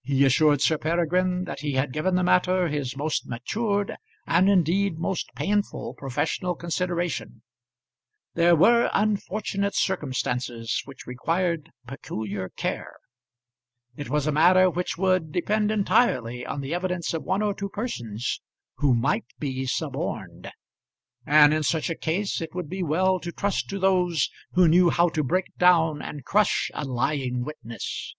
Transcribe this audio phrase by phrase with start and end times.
[0.00, 4.98] He assured Sir Peregrine that he had given the matter his most matured and indeed
[4.98, 7.42] most painful professional consideration;
[8.32, 12.96] there were unfortunate circumstances which required peculiar care;
[13.94, 17.68] it was a matter which would depend entirely on the evidence of one or two
[17.68, 18.40] persons
[18.76, 20.50] who might be suborned;
[21.26, 24.88] and in such a case it would be well to trust to those who knew
[24.88, 28.14] how to break down and crush a lying witness.